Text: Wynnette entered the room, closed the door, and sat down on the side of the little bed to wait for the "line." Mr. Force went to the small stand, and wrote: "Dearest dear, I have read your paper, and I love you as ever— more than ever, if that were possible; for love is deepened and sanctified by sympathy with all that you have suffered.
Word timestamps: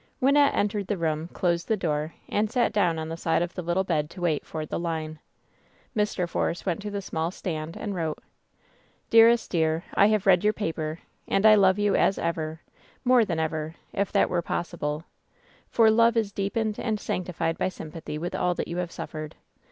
Wynnette 0.19 0.55
entered 0.55 0.87
the 0.87 0.97
room, 0.97 1.27
closed 1.27 1.67
the 1.67 1.77
door, 1.77 2.15
and 2.27 2.49
sat 2.49 2.73
down 2.73 2.97
on 2.97 3.07
the 3.09 3.15
side 3.15 3.43
of 3.43 3.53
the 3.53 3.61
little 3.61 3.83
bed 3.83 4.09
to 4.09 4.21
wait 4.21 4.43
for 4.47 4.65
the 4.65 4.79
"line." 4.79 5.19
Mr. 5.95 6.27
Force 6.27 6.65
went 6.65 6.81
to 6.81 6.89
the 6.89 7.03
small 7.03 7.29
stand, 7.29 7.77
and 7.77 7.93
wrote: 7.93 8.17
"Dearest 9.11 9.51
dear, 9.51 9.83
I 9.93 10.07
have 10.07 10.25
read 10.25 10.43
your 10.43 10.53
paper, 10.53 10.97
and 11.27 11.45
I 11.45 11.53
love 11.53 11.77
you 11.77 11.95
as 11.95 12.17
ever— 12.17 12.61
more 13.11 13.23
than 13.23 13.39
ever, 13.39 13.75
if 13.93 14.11
that 14.13 14.27
were 14.27 14.41
possible; 14.41 15.03
for 15.69 15.91
love 15.91 16.17
is 16.17 16.31
deepened 16.31 16.79
and 16.79 16.99
sanctified 16.99 17.59
by 17.59 17.69
sympathy 17.69 18.17
with 18.17 18.33
all 18.33 18.55
that 18.55 18.67
you 18.67 18.77
have 18.77 18.91
suffered. 18.91 19.35